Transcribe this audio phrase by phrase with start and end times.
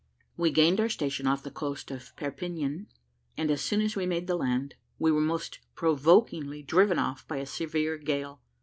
[0.35, 2.87] We gained our station off the coast of Perpignan;
[3.37, 7.37] and as soon as we made the land, we were most provokingly driven off by
[7.37, 8.41] a severe gale.